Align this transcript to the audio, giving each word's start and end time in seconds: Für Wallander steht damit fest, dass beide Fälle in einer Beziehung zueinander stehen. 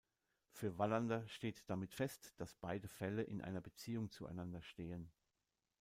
Für 0.49 0.79
Wallander 0.79 1.27
steht 1.27 1.63
damit 1.69 1.93
fest, 1.93 2.33
dass 2.37 2.55
beide 2.55 2.87
Fälle 2.87 3.21
in 3.21 3.39
einer 3.43 3.61
Beziehung 3.61 4.09
zueinander 4.09 4.63
stehen. 4.63 5.11